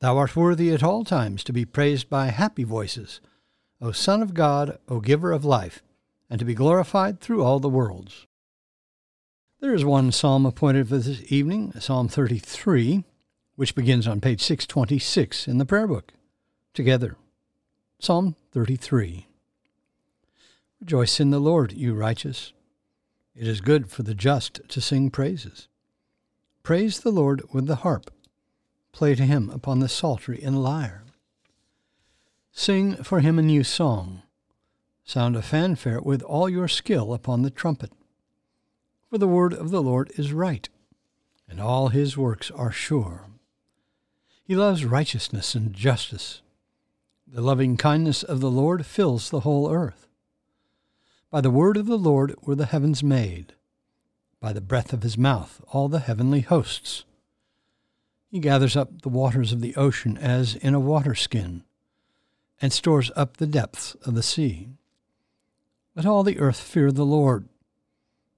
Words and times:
Thou 0.00 0.16
art 0.16 0.34
worthy 0.34 0.72
at 0.72 0.82
all 0.82 1.04
times 1.04 1.44
to 1.44 1.52
be 1.52 1.66
praised 1.66 2.08
by 2.08 2.28
happy 2.28 2.64
voices, 2.64 3.20
O 3.82 3.92
Son 3.92 4.22
of 4.22 4.32
God, 4.32 4.78
O 4.88 4.98
Giver 4.98 5.30
of 5.30 5.44
life, 5.44 5.82
and 6.30 6.38
to 6.38 6.44
be 6.46 6.54
glorified 6.54 7.20
through 7.20 7.44
all 7.44 7.60
the 7.60 7.68
worlds. 7.68 8.26
There 9.60 9.74
is 9.74 9.84
one 9.84 10.10
psalm 10.10 10.46
appointed 10.46 10.88
for 10.88 10.96
this 10.96 11.30
evening, 11.30 11.72
Psalm 11.78 12.08
33, 12.08 13.04
which 13.56 13.74
begins 13.74 14.08
on 14.08 14.22
page 14.22 14.40
626 14.40 15.46
in 15.46 15.58
the 15.58 15.66
prayer 15.66 15.86
book. 15.86 16.14
Together, 16.72 17.16
Psalm 17.98 18.36
33. 18.52 19.26
Rejoice 20.80 21.20
in 21.20 21.28
the 21.28 21.40
Lord, 21.40 21.72
you 21.72 21.92
righteous. 21.92 22.54
It 23.36 23.46
is 23.46 23.60
good 23.60 23.90
for 23.90 24.02
the 24.02 24.14
just 24.14 24.66
to 24.66 24.80
sing 24.80 25.10
praises. 25.10 25.68
Praise 26.62 27.00
the 27.00 27.10
Lord 27.10 27.42
with 27.52 27.66
the 27.66 27.76
harp 27.76 28.10
Play 28.92 29.14
to 29.14 29.24
him 29.24 29.50
upon 29.50 29.78
the 29.78 29.88
psaltery 29.88 30.42
and 30.42 30.62
lyre. 30.62 31.04
Sing 32.52 32.96
for 32.96 33.20
him 33.20 33.38
a 33.38 33.42
new 33.42 33.64
song. 33.64 34.22
Sound 35.04 35.36
a 35.36 35.42
fanfare 35.42 36.00
with 36.00 36.22
all 36.22 36.48
your 36.48 36.68
skill 36.68 37.14
upon 37.14 37.42
the 37.42 37.50
trumpet. 37.50 37.92
For 39.08 39.18
the 39.18 39.28
word 39.28 39.54
of 39.54 39.70
the 39.70 39.82
Lord 39.82 40.12
is 40.16 40.32
right, 40.32 40.68
and 41.48 41.60
all 41.60 41.88
his 41.88 42.16
works 42.16 42.50
are 42.50 42.70
sure. 42.70 43.26
He 44.44 44.54
loves 44.54 44.84
righteousness 44.84 45.54
and 45.54 45.72
justice. 45.72 46.42
The 47.26 47.40
loving 47.40 47.76
kindness 47.76 48.22
of 48.22 48.40
the 48.40 48.50
Lord 48.50 48.84
fills 48.84 49.30
the 49.30 49.40
whole 49.40 49.70
earth. 49.70 50.08
By 51.30 51.40
the 51.40 51.50
word 51.50 51.76
of 51.76 51.86
the 51.86 51.98
Lord 51.98 52.34
were 52.42 52.56
the 52.56 52.66
heavens 52.66 53.02
made, 53.02 53.54
by 54.40 54.52
the 54.52 54.60
breath 54.60 54.92
of 54.92 55.04
his 55.04 55.16
mouth 55.16 55.60
all 55.68 55.88
the 55.88 56.00
heavenly 56.00 56.40
hosts. 56.40 57.04
He 58.30 58.38
gathers 58.38 58.76
up 58.76 59.02
the 59.02 59.08
waters 59.08 59.52
of 59.52 59.60
the 59.60 59.74
ocean 59.74 60.16
as 60.16 60.54
in 60.54 60.72
a 60.72 60.80
water 60.80 61.16
skin, 61.16 61.64
and 62.62 62.72
stores 62.72 63.10
up 63.16 63.36
the 63.36 63.46
depths 63.46 63.96
of 64.06 64.14
the 64.14 64.22
sea. 64.22 64.68
Let 65.96 66.06
all 66.06 66.22
the 66.22 66.38
earth 66.38 66.60
fear 66.60 66.92
the 66.92 67.04
Lord. 67.04 67.48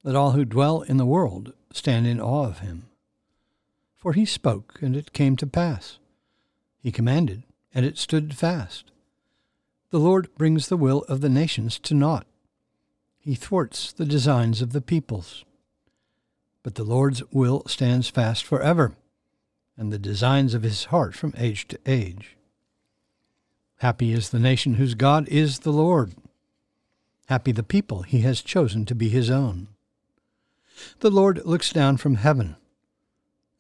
Let 0.03 0.17
all 0.17 0.31
who 0.31 0.47
dwell 0.47 0.81
in 0.81 0.97
the 0.97 1.05
world 1.05 1.53
stand 1.73 2.07
in 2.07 2.21
awe 2.21 2.47
of 2.47 2.61
him. 2.61 2.89
For 3.95 4.15
he 4.15 4.25
spoke, 4.25 4.79
and 4.81 4.97
it 4.97 5.13
came 5.13 5.37
to 5.37 5.47
pass. 5.47 5.99
He 6.81 6.91
commanded, 6.91 7.43
and 7.75 7.85
it 7.85 7.99
stood 7.99 8.35
fast. 8.35 8.91
The 9.91 10.01
Lord 10.01 10.35
brings 10.39 10.69
the 10.69 10.79
will 10.79 11.03
of 11.03 11.21
the 11.21 11.29
nations 11.29 11.79
to 11.81 11.95
naught. 11.95 12.27
He 13.21 13.35
thwarts 13.35 13.93
the 13.93 14.07
designs 14.07 14.63
of 14.63 14.73
the 14.73 14.81
peoples. 14.81 15.45
But 16.63 16.77
the 16.77 16.85
Lord's 16.85 17.23
will 17.31 17.63
stands 17.67 18.09
fast 18.09 18.45
forever 18.45 18.97
and 19.77 19.93
the 19.93 19.99
designs 19.99 20.55
of 20.55 20.63
his 20.63 20.85
heart 20.87 21.15
from 21.15 21.35
age 21.37 21.69
to 21.69 21.79
age. 21.87 22.37
Happy 23.79 24.13
is 24.13 24.31
the 24.31 24.39
nation 24.39 24.75
whose 24.75 24.95
God 24.95 25.29
is 25.29 25.61
the 25.61 25.73
Lord. 25.73 26.15
Happy 27.27 27.53
the 27.53 27.63
people 27.63 28.03
he 28.03 28.21
has 28.21 28.43
chosen 28.43 28.85
to 28.87 28.95
be 28.95 29.09
his 29.09 29.31
own. 29.31 29.69
The 31.01 31.11
Lord 31.11 31.45
looks 31.45 31.73
down 31.73 31.97
from 31.97 32.17
heaven 32.17 32.57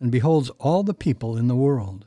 and 0.00 0.10
beholds 0.10 0.50
all 0.58 0.82
the 0.82 0.94
people 0.94 1.36
in 1.36 1.48
the 1.48 1.56
world. 1.56 2.06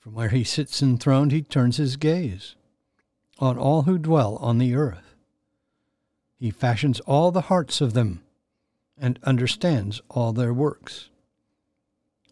From 0.00 0.14
where 0.14 0.30
he 0.30 0.42
sits 0.42 0.82
enthroned, 0.82 1.30
he 1.30 1.42
turns 1.42 1.76
his 1.76 1.96
gaze 1.96 2.56
on 3.38 3.58
all 3.58 3.82
who 3.82 3.98
dwell 3.98 4.36
on 4.36 4.58
the 4.58 4.74
earth. 4.74 5.14
He 6.38 6.50
fashions 6.50 7.00
all 7.00 7.30
the 7.30 7.42
hearts 7.42 7.80
of 7.80 7.92
them 7.92 8.22
and 8.98 9.18
understands 9.22 10.00
all 10.08 10.32
their 10.32 10.52
works. 10.52 11.08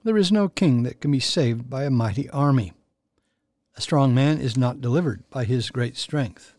There 0.02 0.16
is 0.16 0.32
no 0.32 0.48
king 0.48 0.82
that 0.84 1.00
can 1.00 1.10
be 1.10 1.20
saved 1.20 1.68
by 1.68 1.84
a 1.84 1.90
mighty 1.90 2.28
army. 2.30 2.72
A 3.76 3.82
strong 3.82 4.14
man 4.14 4.38
is 4.40 4.56
not 4.56 4.80
delivered 4.80 5.28
by 5.28 5.44
his 5.44 5.70
great 5.70 5.96
strength. 5.96 6.54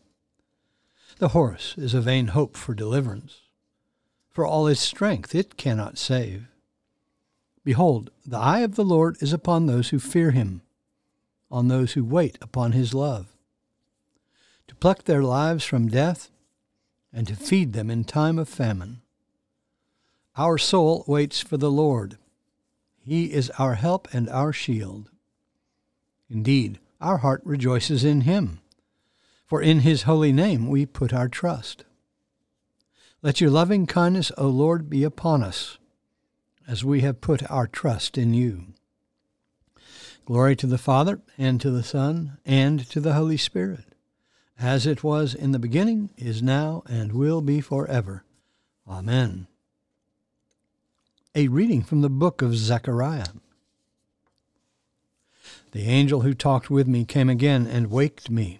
The 1.18 1.30
horse 1.30 1.76
is 1.78 1.94
a 1.96 2.02
vain 2.02 2.28
hope 2.28 2.56
for 2.56 2.76
deliverance. 2.76 3.42
For 4.30 4.46
all 4.46 4.68
its 4.68 4.80
strength 4.80 5.34
it 5.34 5.58
cannot 5.58 5.98
save. 5.98 6.48
Behold, 7.64 8.12
the 8.26 8.38
eye 8.38 8.60
of 8.60 8.76
the 8.76 8.86
Lord 8.86 9.18
is 9.22 9.34
upon 9.34 9.66
those 9.66 9.90
who 9.90 10.00
fear 10.00 10.32
him, 10.32 10.62
on 11.50 11.68
those 11.68 11.94
who 11.94 12.04
wait 12.04 12.38
upon 12.42 12.72
his 12.72 12.94
love, 12.94 13.28
to 14.68 14.76
pluck 14.76 15.04
their 15.04 15.24
lives 15.24 15.64
from 15.64 15.90
death 15.90 16.30
and 17.12 17.28
to 17.28 17.36
feed 17.36 17.74
them 17.74 17.90
in 17.90 18.04
time 18.04 18.40
of 18.40 18.48
famine. 18.48 19.02
Our 20.38 20.58
soul 20.58 21.04
waits 21.08 21.42
for 21.42 21.58
the 21.58 21.72
Lord 21.72 22.18
he 23.04 23.34
is 23.34 23.50
our 23.52 23.76
help 23.76 24.08
and 24.14 24.30
our 24.30 24.54
shield. 24.54 25.10
Indeed, 26.30 26.80
our 27.00 27.18
heart 27.18 27.42
rejoices 27.44 28.04
in 28.04 28.22
him, 28.22 28.62
for 29.46 29.62
in 29.62 29.80
his 29.80 30.04
holy 30.04 30.32
name 30.32 30.68
we 30.68 30.86
put 30.86 31.14
our 31.14 31.28
trust. 31.28 31.84
Let 33.22 33.42
your 33.42 33.50
loving 33.50 33.86
kindness, 33.86 34.32
O 34.38 34.48
Lord, 34.48 34.90
be 34.90 35.04
upon 35.04 35.44
us, 35.44 35.78
as 36.68 36.86
we 36.86 37.02
have 37.02 37.22
put 37.22 37.50
our 37.52 37.68
trust 37.68 38.18
in 38.18 38.34
you. 38.34 38.68
Glory 40.26 40.56
to 40.56 40.68
the 40.68 40.78
Father, 40.78 41.20
and 41.38 41.60
to 41.60 41.72
the 41.72 41.84
Son, 41.84 42.38
and 42.46 42.88
to 42.90 43.00
the 43.00 43.14
Holy 43.14 43.38
Spirit, 43.38 43.96
as 44.60 44.86
it 44.86 45.04
was 45.04 45.34
in 45.34 45.52
the 45.52 45.60
beginning, 45.60 46.12
is 46.18 46.42
now, 46.42 46.84
and 46.88 47.12
will 47.12 47.42
be 47.42 47.62
forever. 47.62 48.24
Amen. 48.88 49.48
A 51.34 51.48
reading 51.48 51.82
from 51.82 52.02
the 52.02 52.10
book 52.10 52.42
of 52.42 52.58
Zechariah. 52.58 53.28
The 55.72 55.84
angel 55.84 56.22
who 56.22 56.34
talked 56.34 56.70
with 56.70 56.90
me 56.90 57.06
came 57.06 57.30
again 57.30 57.66
and 57.66 57.90
waked 57.90 58.30
me, 58.30 58.60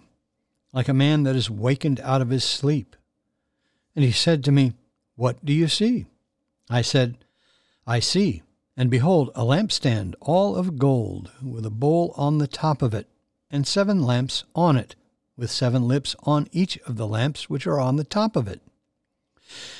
like 0.72 0.88
a 0.88 0.94
man 0.94 1.24
that 1.24 1.36
is 1.36 1.50
wakened 1.50 2.00
out 2.00 2.22
of 2.22 2.30
his 2.30 2.44
sleep. 2.44 2.96
And 3.94 4.02
he 4.02 4.10
said 4.10 4.42
to 4.44 4.52
me, 4.52 4.72
What 5.16 5.44
do 5.44 5.52
you 5.52 5.68
see? 5.68 6.06
I 6.70 6.80
said, 6.80 7.18
I 7.86 8.00
see, 8.00 8.42
and 8.74 8.90
behold, 8.90 9.28
a 9.34 9.44
lampstand 9.44 10.14
all 10.22 10.56
of 10.56 10.78
gold, 10.78 11.30
with 11.42 11.66
a 11.66 11.70
bowl 11.70 12.14
on 12.16 12.38
the 12.38 12.46
top 12.46 12.80
of 12.80 12.94
it, 12.94 13.06
and 13.50 13.66
seven 13.66 14.02
lamps 14.02 14.44
on 14.54 14.78
it, 14.78 14.96
with 15.36 15.50
seven 15.50 15.86
lips 15.86 16.16
on 16.22 16.48
each 16.52 16.78
of 16.86 16.96
the 16.96 17.06
lamps 17.06 17.50
which 17.50 17.66
are 17.66 17.80
on 17.80 17.96
the 17.96 18.02
top 18.02 18.34
of 18.34 18.48
it. 18.48 18.62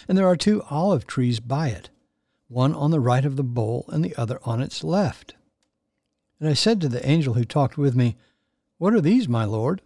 And 0.07 0.19
there 0.19 0.29
are 0.29 0.37
two 0.37 0.63
olive 0.69 1.07
trees 1.07 1.41
by 1.41 1.69
it 1.69 1.89
one 2.53 2.75
on 2.75 2.91
the 2.91 3.01
right 3.01 3.25
of 3.25 3.37
the 3.37 3.43
bowl 3.43 3.87
and 3.89 4.05
the 4.05 4.15
other 4.17 4.39
on 4.45 4.61
its 4.61 4.85
left. 4.85 5.35
And 6.39 6.49
I 6.49 6.55
said 6.55 6.81
to 6.81 6.89
the 6.89 7.07
angel 7.09 7.35
who 7.35 7.45
talked 7.45 7.79
with 7.79 7.97
me, 7.97 8.17
What 8.79 8.93
are 8.95 9.01
these, 9.01 9.29
my 9.29 9.45
lord? 9.45 9.81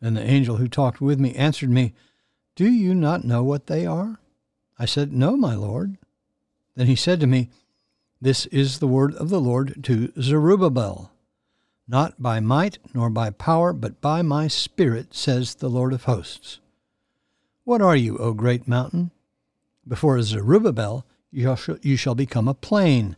And 0.00 0.16
the 0.16 0.22
angel 0.22 0.56
who 0.56 0.68
talked 0.68 1.00
with 1.00 1.18
me 1.18 1.34
answered 1.34 1.70
me, 1.70 1.94
Do 2.54 2.70
you 2.70 2.94
not 2.94 3.24
know 3.24 3.42
what 3.42 3.66
they 3.66 3.84
are? 3.84 4.20
I 4.78 4.84
said, 4.84 5.12
No, 5.12 5.36
my 5.36 5.54
lord. 5.54 5.96
Then 6.76 6.86
he 6.86 6.96
said 6.96 7.20
to 7.20 7.26
me, 7.26 7.50
This 8.20 8.46
is 8.46 8.78
the 8.78 8.86
word 8.86 9.14
of 9.14 9.28
the 9.28 9.40
Lord 9.40 9.82
to 9.84 10.12
Zerubbabel. 10.20 11.10
Not 11.88 12.20
by 12.20 12.40
might 12.40 12.78
nor 12.94 13.10
by 13.10 13.30
power, 13.30 13.72
but 13.72 14.00
by 14.00 14.22
my 14.22 14.48
Spirit, 14.48 15.14
says 15.14 15.56
the 15.56 15.70
Lord 15.70 15.92
of 15.92 16.04
hosts. 16.04 16.58
What 17.64 17.80
are 17.80 17.96
you, 17.96 18.18
O 18.18 18.32
great 18.32 18.68
mountain? 18.68 19.10
Before 19.86 20.20
Zerubbabel, 20.20 21.04
you 21.30 21.96
shall, 21.96 22.14
become 22.14 22.48
a 22.48 22.54
plain, 22.54 23.16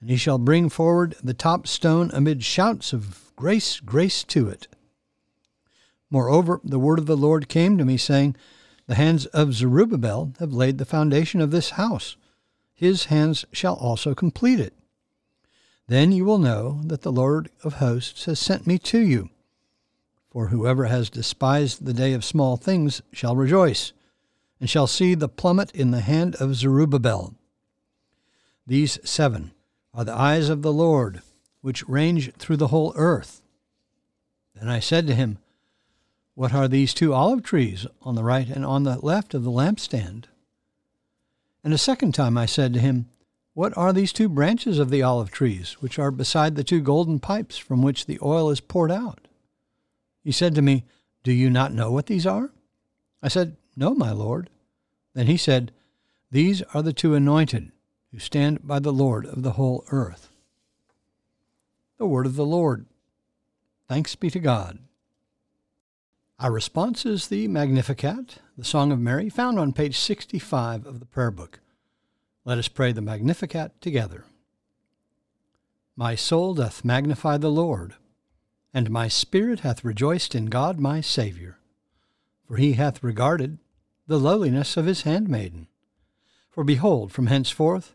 and 0.00 0.10
he 0.10 0.16
shall 0.16 0.38
bring 0.38 0.68
forward 0.68 1.16
the 1.22 1.34
top 1.34 1.66
stone 1.66 2.10
amid 2.12 2.44
shouts 2.44 2.92
of 2.92 3.32
grace, 3.36 3.80
grace 3.80 4.22
to 4.24 4.48
it. 4.48 4.68
Moreover, 6.10 6.60
the 6.64 6.78
word 6.78 6.98
of 6.98 7.06
the 7.06 7.16
Lord 7.16 7.48
came 7.48 7.76
to 7.78 7.84
me, 7.84 7.96
saying, 7.96 8.36
The 8.86 8.94
hands 8.94 9.26
of 9.26 9.54
Zerubbabel 9.54 10.34
have 10.38 10.52
laid 10.52 10.78
the 10.78 10.84
foundation 10.84 11.40
of 11.40 11.50
this 11.50 11.70
house. 11.70 12.16
His 12.74 13.06
hands 13.06 13.44
shall 13.52 13.74
also 13.74 14.14
complete 14.14 14.60
it. 14.60 14.74
Then 15.88 16.12
you 16.12 16.24
will 16.24 16.38
know 16.38 16.80
that 16.84 17.02
the 17.02 17.12
Lord 17.12 17.50
of 17.64 17.74
hosts 17.74 18.26
has 18.26 18.38
sent 18.38 18.66
me 18.66 18.78
to 18.78 18.98
you. 18.98 19.30
For 20.30 20.48
whoever 20.48 20.84
has 20.84 21.08
despised 21.08 21.84
the 21.84 21.94
day 21.94 22.12
of 22.12 22.24
small 22.24 22.56
things 22.56 23.00
shall 23.12 23.34
rejoice, 23.34 23.92
and 24.60 24.68
shall 24.68 24.86
see 24.86 25.14
the 25.14 25.28
plummet 25.28 25.70
in 25.72 25.90
the 25.90 26.02
hand 26.02 26.36
of 26.36 26.54
Zerubbabel. 26.54 27.34
These 28.68 28.98
seven 29.02 29.52
are 29.94 30.04
the 30.04 30.14
eyes 30.14 30.50
of 30.50 30.60
the 30.60 30.74
Lord, 30.74 31.22
which 31.62 31.88
range 31.88 32.34
through 32.34 32.58
the 32.58 32.66
whole 32.66 32.92
earth. 32.96 33.40
Then 34.54 34.68
I 34.68 34.78
said 34.78 35.06
to 35.06 35.14
him, 35.14 35.38
What 36.34 36.52
are 36.52 36.68
these 36.68 36.92
two 36.92 37.14
olive 37.14 37.42
trees 37.42 37.86
on 38.02 38.14
the 38.14 38.22
right 38.22 38.46
and 38.46 38.66
on 38.66 38.82
the 38.82 38.98
left 38.98 39.32
of 39.32 39.42
the 39.42 39.50
lampstand? 39.50 40.26
And 41.64 41.72
a 41.72 41.78
second 41.78 42.12
time 42.12 42.36
I 42.36 42.44
said 42.44 42.74
to 42.74 42.78
him, 42.78 43.06
What 43.54 43.74
are 43.74 43.94
these 43.94 44.12
two 44.12 44.28
branches 44.28 44.78
of 44.78 44.90
the 44.90 45.02
olive 45.02 45.30
trees, 45.30 45.78
which 45.80 45.98
are 45.98 46.10
beside 46.10 46.54
the 46.54 46.62
two 46.62 46.82
golden 46.82 47.20
pipes 47.20 47.56
from 47.56 47.80
which 47.80 48.04
the 48.04 48.18
oil 48.20 48.50
is 48.50 48.60
poured 48.60 48.92
out? 48.92 49.28
He 50.22 50.30
said 50.30 50.54
to 50.56 50.60
me, 50.60 50.84
Do 51.22 51.32
you 51.32 51.48
not 51.48 51.72
know 51.72 51.90
what 51.90 52.04
these 52.04 52.26
are? 52.26 52.50
I 53.22 53.28
said, 53.28 53.56
No, 53.74 53.94
my 53.94 54.12
Lord. 54.12 54.50
Then 55.14 55.26
he 55.26 55.38
said, 55.38 55.72
These 56.30 56.60
are 56.74 56.82
the 56.82 56.92
two 56.92 57.14
anointed 57.14 57.72
who 58.12 58.18
stand 58.18 58.66
by 58.66 58.78
the 58.78 58.92
Lord 58.92 59.26
of 59.26 59.42
the 59.42 59.52
whole 59.52 59.84
earth. 59.90 60.30
The 61.98 62.06
word 62.06 62.26
of 62.26 62.36
the 62.36 62.46
Lord. 62.46 62.86
Thanks 63.88 64.14
be 64.14 64.30
to 64.30 64.38
God. 64.38 64.78
Our 66.38 66.52
response 66.52 67.04
is 67.04 67.28
the 67.28 67.48
Magnificat, 67.48 68.38
the 68.56 68.64
Song 68.64 68.92
of 68.92 69.00
Mary, 69.00 69.28
found 69.28 69.58
on 69.58 69.72
page 69.72 69.98
65 69.98 70.86
of 70.86 71.00
the 71.00 71.06
Prayer 71.06 71.32
Book. 71.32 71.58
Let 72.44 72.58
us 72.58 72.68
pray 72.68 72.92
the 72.92 73.00
Magnificat 73.00 73.80
together. 73.80 74.24
My 75.96 76.14
soul 76.14 76.54
doth 76.54 76.84
magnify 76.84 77.38
the 77.38 77.50
Lord, 77.50 77.94
and 78.72 78.88
my 78.88 79.08
spirit 79.08 79.60
hath 79.60 79.84
rejoiced 79.84 80.36
in 80.36 80.46
God 80.46 80.78
my 80.78 81.00
Saviour, 81.00 81.58
for 82.46 82.56
he 82.56 82.74
hath 82.74 83.02
regarded 83.02 83.58
the 84.06 84.20
lowliness 84.20 84.76
of 84.76 84.86
his 84.86 85.02
handmaiden. 85.02 85.66
For 86.48 86.62
behold, 86.62 87.10
from 87.10 87.26
henceforth 87.26 87.94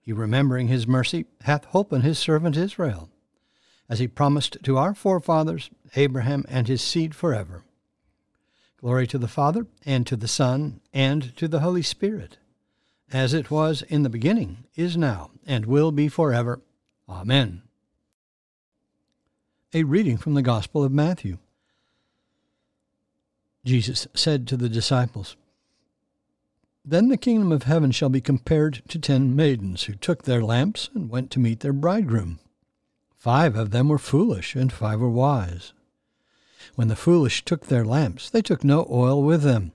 He, 0.00 0.12
remembering 0.12 0.68
his 0.68 0.86
mercy, 0.86 1.26
hath 1.42 1.66
holpen 1.66 2.02
his 2.02 2.18
servant 2.18 2.56
Israel, 2.56 3.10
as 3.88 3.98
he 3.98 4.08
promised 4.08 4.58
to 4.62 4.76
our 4.76 4.94
forefathers, 4.94 5.70
Abraham 5.94 6.44
and 6.48 6.66
his 6.66 6.82
seed 6.82 7.14
forever. 7.14 7.64
Glory 8.78 9.06
to 9.08 9.18
the 9.18 9.28
Father, 9.28 9.66
and 9.84 10.06
to 10.06 10.16
the 10.16 10.28
Son, 10.28 10.80
and 10.94 11.36
to 11.36 11.46
the 11.46 11.60
Holy 11.60 11.82
Spirit, 11.82 12.38
as 13.12 13.34
it 13.34 13.50
was 13.50 13.82
in 13.82 14.02
the 14.02 14.08
beginning, 14.08 14.64
is 14.74 14.96
now, 14.96 15.30
and 15.46 15.66
will 15.66 15.92
be 15.92 16.08
forever. 16.08 16.60
Amen. 17.08 17.62
A 19.74 19.82
reading 19.84 20.16
from 20.16 20.34
the 20.34 20.42
Gospel 20.42 20.82
of 20.82 20.92
Matthew. 20.92 21.38
Jesus 23.64 24.06
said 24.14 24.48
to 24.48 24.56
the 24.56 24.68
disciples, 24.68 25.36
Then 26.84 27.08
the 27.08 27.16
kingdom 27.16 27.52
of 27.52 27.64
heaven 27.64 27.90
shall 27.90 28.08
be 28.08 28.20
compared 28.20 28.82
to 28.88 28.98
ten 28.98 29.36
maidens 29.36 29.84
who 29.84 29.94
took 29.94 30.22
their 30.22 30.42
lamps 30.42 30.88
and 30.94 31.10
went 31.10 31.30
to 31.32 31.38
meet 31.38 31.60
their 31.60 31.74
bridegroom. 31.74 32.40
Five 33.18 33.54
of 33.54 33.70
them 33.70 33.88
were 33.88 33.98
foolish, 33.98 34.56
and 34.56 34.72
five 34.72 34.98
were 34.98 35.10
wise. 35.10 35.74
When 36.76 36.88
the 36.88 36.96
foolish 36.96 37.44
took 37.44 37.66
their 37.66 37.84
lamps, 37.84 38.30
they 38.30 38.40
took 38.40 38.64
no 38.64 38.86
oil 38.90 39.22
with 39.22 39.42
them, 39.42 39.72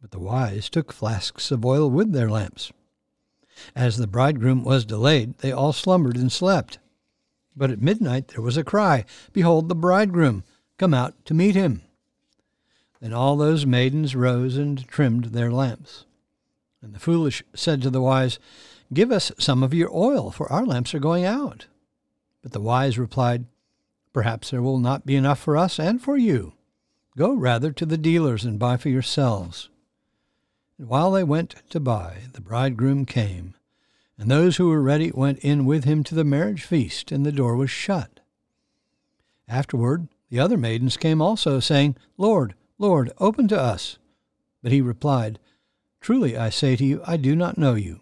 but 0.00 0.10
the 0.10 0.18
wise 0.18 0.70
took 0.70 0.90
flasks 0.90 1.50
of 1.50 1.66
oil 1.66 1.90
with 1.90 2.12
their 2.12 2.30
lamps. 2.30 2.72
As 3.74 3.98
the 3.98 4.06
bridegroom 4.06 4.64
was 4.64 4.86
delayed, 4.86 5.36
they 5.38 5.52
all 5.52 5.74
slumbered 5.74 6.16
and 6.16 6.32
slept. 6.32 6.78
But 7.54 7.70
at 7.70 7.82
midnight 7.82 8.28
there 8.28 8.42
was 8.42 8.56
a 8.56 8.64
cry, 8.64 9.04
Behold 9.32 9.68
the 9.68 9.74
bridegroom! 9.74 10.44
Come 10.78 10.94
out 10.94 11.24
to 11.26 11.34
meet 11.34 11.56
him. 11.56 11.82
Then 13.00 13.12
all 13.12 13.36
those 13.36 13.66
maidens 13.66 14.16
rose 14.16 14.56
and 14.56 14.86
trimmed 14.86 15.26
their 15.26 15.52
lamps. 15.52 16.06
And 16.82 16.94
the 16.94 17.00
foolish 17.00 17.42
said 17.54 17.82
to 17.82 17.90
the 17.90 18.00
wise, 18.00 18.38
Give 18.92 19.10
us 19.10 19.32
some 19.38 19.62
of 19.62 19.74
your 19.74 19.90
oil, 19.94 20.30
for 20.30 20.50
our 20.50 20.64
lamps 20.64 20.94
are 20.94 21.00
going 21.00 21.24
out. 21.24 21.66
But 22.42 22.52
the 22.52 22.60
wise 22.60 22.98
replied, 22.98 23.46
Perhaps 24.12 24.50
there 24.50 24.62
will 24.62 24.78
not 24.78 25.04
be 25.04 25.16
enough 25.16 25.38
for 25.38 25.56
us 25.56 25.78
and 25.78 26.00
for 26.00 26.16
you. 26.16 26.54
Go 27.16 27.34
rather 27.34 27.72
to 27.72 27.84
the 27.84 27.98
dealers 27.98 28.44
and 28.44 28.58
buy 28.58 28.76
for 28.76 28.88
yourselves. 28.88 29.68
And 30.78 30.88
while 30.88 31.10
they 31.10 31.24
went 31.24 31.56
to 31.70 31.80
buy, 31.80 32.22
the 32.32 32.40
bridegroom 32.40 33.04
came, 33.04 33.54
and 34.16 34.30
those 34.30 34.56
who 34.56 34.68
were 34.68 34.82
ready 34.82 35.10
went 35.10 35.38
in 35.40 35.64
with 35.64 35.84
him 35.84 36.04
to 36.04 36.14
the 36.14 36.24
marriage 36.24 36.62
feast, 36.62 37.10
and 37.10 37.26
the 37.26 37.32
door 37.32 37.56
was 37.56 37.70
shut. 37.70 38.20
Afterward, 39.48 40.08
the 40.30 40.38
other 40.38 40.56
maidens 40.56 40.96
came 40.96 41.20
also, 41.20 41.58
saying, 41.58 41.96
Lord, 42.16 42.54
Lord, 42.78 43.12
open 43.18 43.48
to 43.48 43.60
us. 43.60 43.98
But 44.62 44.72
he 44.72 44.80
replied, 44.80 45.38
Truly 46.00 46.36
I 46.36 46.50
say 46.50 46.76
to 46.76 46.84
you, 46.84 47.02
I 47.06 47.16
do 47.16 47.34
not 47.34 47.58
know 47.58 47.74
you. 47.74 48.00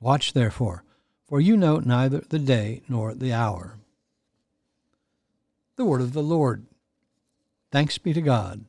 Watch 0.00 0.32
therefore, 0.32 0.84
for 1.26 1.40
you 1.40 1.56
know 1.56 1.78
neither 1.78 2.20
the 2.20 2.38
day 2.38 2.82
nor 2.88 3.14
the 3.14 3.32
hour. 3.32 3.78
The 5.76 5.84
word 5.84 6.00
of 6.00 6.12
the 6.12 6.22
Lord. 6.22 6.66
Thanks 7.70 7.98
be 7.98 8.12
to 8.12 8.20
God. 8.20 8.64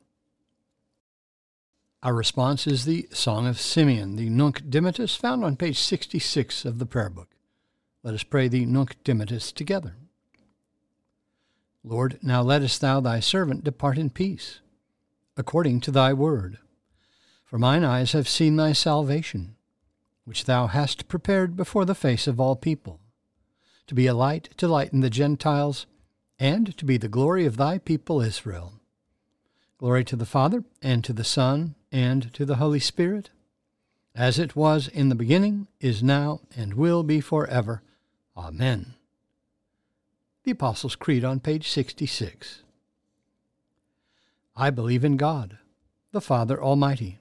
Our 2.03 2.13
response 2.13 2.65
is 2.67 2.85
the 2.85 3.07
Song 3.11 3.47
of 3.47 3.59
Simeon, 3.59 4.15
the 4.15 4.29
Nunc 4.29 4.63
Dimittis, 4.69 5.15
found 5.15 5.43
on 5.43 5.55
page 5.55 5.79
66 5.79 6.65
of 6.65 6.79
the 6.79 6.85
Prayer 6.85 7.09
Book. 7.09 7.29
Let 8.03 8.15
us 8.15 8.23
pray 8.23 8.47
the 8.47 8.65
Nunc 8.65 8.95
Dimittis 9.03 9.53
together. 9.53 9.95
Lord, 11.83 12.19
now 12.21 12.41
lettest 12.41 12.81
thou 12.81 12.99
thy 12.99 13.19
servant 13.19 13.63
depart 13.63 13.97
in 13.97 14.09
peace 14.09 14.59
according 15.37 15.81
to 15.81 15.91
thy 15.91 16.13
word. 16.13 16.57
For 17.51 17.59
mine 17.59 17.83
eyes 17.83 18.13
have 18.13 18.29
seen 18.29 18.55
thy 18.55 18.71
salvation, 18.71 19.57
which 20.23 20.45
thou 20.45 20.67
hast 20.67 21.09
prepared 21.09 21.57
before 21.57 21.83
the 21.83 21.93
face 21.93 22.25
of 22.25 22.39
all 22.39 22.55
people, 22.55 23.01
to 23.87 23.93
be 23.93 24.07
a 24.07 24.13
light 24.13 24.51
to 24.55 24.69
lighten 24.69 25.01
the 25.01 25.09
Gentiles, 25.09 25.85
and 26.39 26.77
to 26.77 26.85
be 26.85 26.95
the 26.95 27.09
glory 27.09 27.45
of 27.45 27.57
thy 27.57 27.77
people 27.77 28.21
Israel. 28.21 28.79
Glory 29.77 30.05
to 30.05 30.15
the 30.15 30.25
Father, 30.25 30.63
and 30.81 31.03
to 31.03 31.11
the 31.11 31.25
Son, 31.25 31.75
and 31.91 32.33
to 32.33 32.45
the 32.45 32.55
Holy 32.55 32.79
Spirit, 32.79 33.31
as 34.15 34.39
it 34.39 34.55
was 34.55 34.87
in 34.87 35.09
the 35.09 35.13
beginning, 35.13 35.67
is 35.81 36.01
now, 36.01 36.39
and 36.55 36.75
will 36.75 37.03
be 37.03 37.19
forever. 37.19 37.83
Amen. 38.37 38.93
The 40.45 40.51
Apostles' 40.51 40.95
Creed 40.95 41.25
on 41.25 41.41
page 41.41 41.67
66. 41.67 42.63
I 44.55 44.69
believe 44.69 45.03
in 45.03 45.17
God, 45.17 45.57
the 46.13 46.21
Father 46.21 46.63
Almighty, 46.63 47.20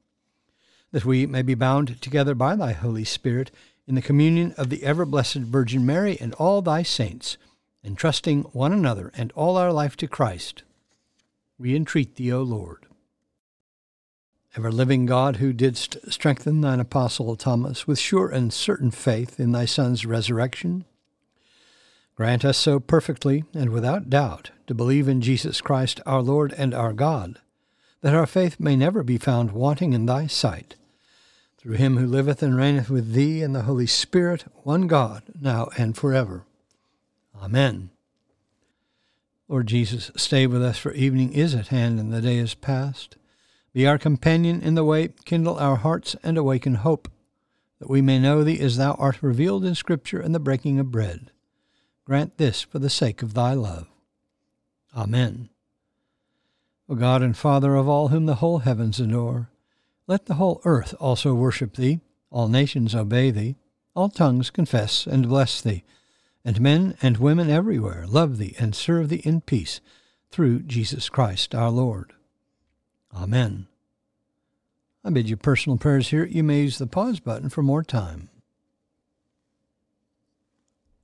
that 0.91 1.05
we 1.05 1.25
may 1.25 1.41
be 1.41 1.53
bound 1.53 2.01
together 2.01 2.35
by 2.35 2.55
thy 2.55 2.73
Holy 2.73 3.03
Spirit 3.03 3.51
in 3.87 3.95
the 3.95 4.01
communion 4.01 4.53
of 4.57 4.69
the 4.69 4.83
ever 4.83 5.05
blessed 5.05 5.37
Virgin 5.37 5.85
Mary 5.85 6.17
and 6.19 6.33
all 6.35 6.61
thy 6.61 6.83
saints, 6.83 7.37
entrusting 7.83 8.43
one 8.53 8.73
another 8.73 9.11
and 9.15 9.31
all 9.33 9.57
our 9.57 9.71
life 9.71 9.97
to 9.97 10.07
Christ. 10.07 10.63
We 11.57 11.75
entreat 11.75 12.15
thee, 12.15 12.31
O 12.31 12.41
Lord. 12.41 12.85
Ever 14.55 14.71
living 14.71 15.05
God, 15.05 15.37
who 15.37 15.53
didst 15.53 15.97
strengthen 16.11 16.61
thine 16.61 16.79
apostle 16.79 17.35
Thomas 17.35 17.87
with 17.87 17.99
sure 17.99 18.29
and 18.29 18.51
certain 18.51 18.91
faith 18.91 19.39
in 19.39 19.53
thy 19.53 19.65
Son's 19.65 20.05
resurrection, 20.05 20.85
Grant 22.21 22.45
us 22.45 22.57
so 22.57 22.79
perfectly 22.79 23.45
and 23.53 23.71
without 23.71 24.07
doubt 24.07 24.51
to 24.67 24.75
believe 24.75 25.07
in 25.07 25.21
Jesus 25.21 25.59
Christ 25.59 25.99
our 26.05 26.21
Lord 26.21 26.53
and 26.53 26.71
our 26.71 26.93
God, 26.93 27.39
that 28.01 28.13
our 28.13 28.27
faith 28.27 28.59
may 28.59 28.75
never 28.75 29.01
be 29.01 29.17
found 29.17 29.53
wanting 29.53 29.93
in 29.93 30.05
thy 30.05 30.27
sight. 30.27 30.75
Through 31.61 31.75
him 31.75 31.97
who 31.97 32.07
liveth 32.07 32.41
and 32.41 32.57
reigneth 32.57 32.89
with 32.89 33.13
thee 33.13 33.43
and 33.43 33.53
the 33.53 33.63
Holy 33.63 33.85
Spirit, 33.85 34.45
one 34.63 34.87
God, 34.87 35.23
now 35.39 35.69
and 35.77 35.95
forever. 35.95 36.45
Amen. 37.39 37.91
Lord 39.47 39.67
Jesus, 39.67 40.09
stay 40.15 40.47
with 40.47 40.63
us, 40.63 40.77
for 40.79 40.91
evening 40.93 41.33
is 41.33 41.53
at 41.53 41.67
hand 41.67 41.99
and 41.99 42.11
the 42.11 42.21
day 42.21 42.37
is 42.37 42.55
past. 42.55 43.17
Be 43.73 43.85
our 43.85 43.99
companion 43.99 44.61
in 44.61 44.75
the 44.75 44.83
way, 44.83 45.09
kindle 45.25 45.59
our 45.59 45.75
hearts, 45.75 46.15
and 46.23 46.37
awaken 46.37 46.75
hope, 46.75 47.11
that 47.79 47.89
we 47.89 48.01
may 48.01 48.17
know 48.17 48.43
thee 48.43 48.59
as 48.59 48.77
thou 48.77 48.93
art 48.93 49.21
revealed 49.21 49.63
in 49.63 49.75
Scripture 49.75 50.19
and 50.19 50.33
the 50.33 50.39
breaking 50.39 50.79
of 50.79 50.91
bread 50.91 51.31
grant 52.05 52.37
this 52.37 52.61
for 52.61 52.79
the 52.79 52.89
sake 52.89 53.21
of 53.21 53.33
thy 53.33 53.53
love. 53.53 53.87
Amen. 54.95 55.49
O 56.89 56.95
God 56.95 57.21
and 57.21 57.37
Father 57.37 57.75
of 57.75 57.87
all 57.87 58.09
whom 58.09 58.25
the 58.25 58.35
whole 58.35 58.59
heavens 58.59 58.99
adore, 58.99 59.50
let 60.07 60.25
the 60.25 60.35
whole 60.35 60.61
earth 60.65 60.93
also 60.99 61.33
worship 61.33 61.75
thee, 61.75 62.01
all 62.29 62.47
nations 62.47 62.95
obey 62.95 63.31
thee, 63.31 63.55
all 63.95 64.09
tongues 64.09 64.49
confess 64.49 65.05
and 65.05 65.29
bless 65.29 65.61
thee, 65.61 65.83
and 66.43 66.59
men 66.61 66.95
and 67.01 67.17
women 67.17 67.49
everywhere 67.49 68.05
love 68.07 68.37
thee 68.37 68.55
and 68.57 68.75
serve 68.75 69.09
thee 69.09 69.21
in 69.23 69.41
peace, 69.41 69.81
through 70.31 70.61
Jesus 70.61 71.09
Christ 71.09 71.53
our 71.53 71.69
Lord. 71.69 72.13
Amen. 73.13 73.67
I 75.03 75.09
bid 75.09 75.29
you 75.29 75.35
personal 75.35 75.77
prayers 75.77 76.09
here. 76.09 76.25
You 76.25 76.43
may 76.43 76.61
use 76.61 76.77
the 76.77 76.87
pause 76.87 77.19
button 77.19 77.49
for 77.49 77.61
more 77.61 77.83
time. 77.83 78.29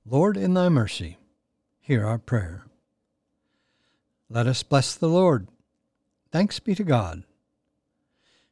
Lord, 0.06 0.36
in 0.36 0.54
thy 0.54 0.68
mercy, 0.70 1.18
hear 1.80 2.06
our 2.06 2.18
prayer. 2.18 2.64
Let 4.30 4.46
us 4.46 4.62
bless 4.62 4.94
the 4.94 5.08
Lord. 5.08 5.48
Thanks 6.30 6.60
be 6.60 6.74
to 6.74 6.84
God. 6.84 7.24